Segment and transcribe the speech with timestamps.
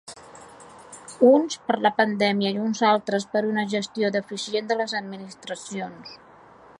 [1.31, 6.19] Uns per la pandèmia i uns altres per una gestió deficient de les administracions.